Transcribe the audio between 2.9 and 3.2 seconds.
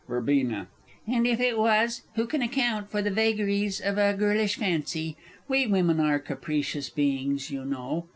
the